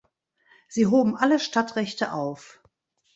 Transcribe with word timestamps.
Sie 0.67 0.87
hoben 0.87 1.15
alle 1.15 1.37
Stadtrechte 1.39 2.11
auf. 2.11 2.59